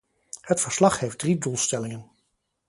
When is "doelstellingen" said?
1.37-2.11